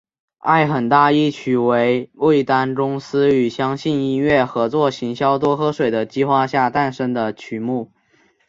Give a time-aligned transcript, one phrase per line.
[0.39, 7.91] 爱很大一曲为味丹公司与相信音乐合作行销多喝水的计划下诞生的曲目。